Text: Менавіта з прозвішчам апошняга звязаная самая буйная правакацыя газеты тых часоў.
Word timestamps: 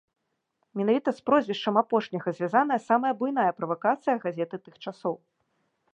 Менавіта 0.79 1.09
з 1.17 1.21
прозвішчам 1.29 1.75
апошняга 1.83 2.29
звязаная 2.39 2.81
самая 2.89 3.11
буйная 3.19 3.49
правакацыя 3.61 4.15
газеты 4.25 4.55
тых 4.67 4.75
часоў. 4.89 5.15